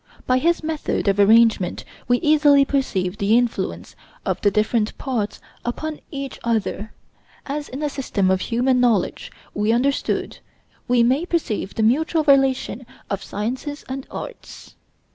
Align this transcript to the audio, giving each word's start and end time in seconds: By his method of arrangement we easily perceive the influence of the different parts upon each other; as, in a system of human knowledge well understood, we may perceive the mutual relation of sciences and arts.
By 0.25 0.39
his 0.39 0.63
method 0.63 1.07
of 1.07 1.19
arrangement 1.19 1.85
we 2.07 2.17
easily 2.21 2.65
perceive 2.65 3.19
the 3.19 3.37
influence 3.37 3.95
of 4.25 4.41
the 4.41 4.49
different 4.49 4.97
parts 4.97 5.39
upon 5.63 5.99
each 6.09 6.39
other; 6.43 6.91
as, 7.45 7.69
in 7.69 7.83
a 7.83 7.87
system 7.89 8.31
of 8.31 8.41
human 8.41 8.79
knowledge 8.79 9.31
well 9.53 9.73
understood, 9.73 10.39
we 10.87 11.03
may 11.03 11.27
perceive 11.27 11.75
the 11.75 11.83
mutual 11.83 12.23
relation 12.23 12.87
of 13.11 13.21
sciences 13.23 13.85
and 13.87 14.07
arts. 14.09 14.75